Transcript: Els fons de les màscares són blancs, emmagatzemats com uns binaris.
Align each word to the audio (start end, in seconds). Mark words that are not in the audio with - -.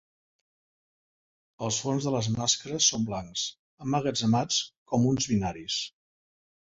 Els 1.67 1.75
fons 1.83 2.07
de 2.07 2.13
les 2.15 2.29
màscares 2.35 2.87
són 2.93 3.05
blancs, 3.09 3.43
emmagatzemats 3.85 4.57
com 4.93 5.07
uns 5.11 5.29
binaris. 5.33 5.77